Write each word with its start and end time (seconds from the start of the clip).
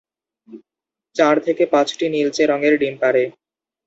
চার 1.15 1.35
থেকে 1.45 1.63
পাঁচটি 1.73 2.05
নীলচে 2.09 2.43
রঙের 2.45 2.73
ডিম 2.81 2.95
পাড়ে। 3.01 3.23